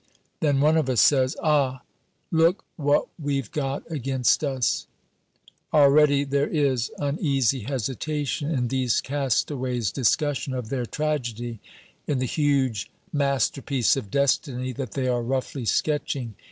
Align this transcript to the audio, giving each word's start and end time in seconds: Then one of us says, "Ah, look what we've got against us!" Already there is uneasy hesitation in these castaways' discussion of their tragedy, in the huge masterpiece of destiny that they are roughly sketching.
Then 0.39 0.61
one 0.61 0.77
of 0.77 0.89
us 0.89 0.99
says, 0.99 1.35
"Ah, 1.43 1.83
look 2.31 2.65
what 2.75 3.05
we've 3.21 3.51
got 3.51 3.83
against 3.91 4.43
us!" 4.43 4.87
Already 5.71 6.23
there 6.23 6.47
is 6.47 6.89
uneasy 6.97 7.59
hesitation 7.65 8.49
in 8.49 8.69
these 8.69 8.99
castaways' 8.99 9.91
discussion 9.91 10.55
of 10.55 10.69
their 10.69 10.87
tragedy, 10.87 11.59
in 12.07 12.17
the 12.17 12.25
huge 12.25 12.89
masterpiece 13.13 13.95
of 13.95 14.09
destiny 14.09 14.73
that 14.73 14.93
they 14.93 15.07
are 15.07 15.21
roughly 15.21 15.65
sketching. 15.65 16.33